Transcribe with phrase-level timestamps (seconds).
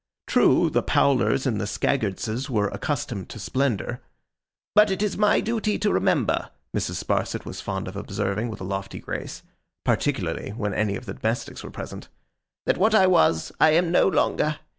[0.25, 3.99] True, the Powlers and the Scadgerses were accustomed to splendour,
[4.73, 7.03] 'but it is my duty to remember,' Mrs.
[7.03, 9.43] Sparsit was fond of observing with a lofty grace:
[9.85, 12.07] particularly when any of the domestics were present,
[12.65, 14.57] 'that what I was, I am no longer.